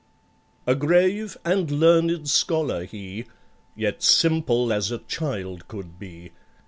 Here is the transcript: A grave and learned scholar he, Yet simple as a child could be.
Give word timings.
A 0.65 0.73
grave 0.73 1.37
and 1.45 1.69
learned 1.69 2.27
scholar 2.27 2.85
he, 2.85 3.25
Yet 3.75 4.01
simple 4.01 4.73
as 4.73 4.89
a 4.89 4.97
child 4.97 5.67
could 5.67 5.99
be. 5.99 6.31